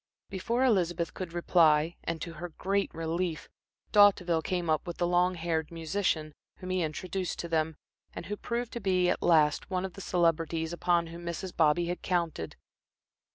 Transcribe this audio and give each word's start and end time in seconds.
Before 0.31 0.63
Elizabeth 0.65 1.13
could 1.13 1.31
reply, 1.31 1.95
and 2.03 2.19
to 2.23 2.33
her 2.33 2.49
great 2.49 2.91
relief, 2.91 3.47
D'Hauteville 3.91 4.41
came 4.41 4.67
up 4.67 4.87
with 4.87 4.97
the 4.97 5.05
long 5.05 5.35
haired 5.35 5.69
musician, 5.69 6.33
whom 6.57 6.71
he 6.71 6.81
introduced 6.81 7.37
to 7.37 7.47
them, 7.47 7.75
and 8.11 8.25
who 8.25 8.35
proved 8.35 8.73
to 8.73 8.79
be, 8.79 9.11
at 9.11 9.21
last, 9.21 9.69
one 9.69 9.85
of 9.85 9.93
the 9.93 10.01
celebrities 10.01 10.73
upon 10.73 11.05
whom 11.05 11.23
Mrs. 11.23 11.55
Bobby 11.55 11.85
had 11.85 12.01
counted. 12.01 12.55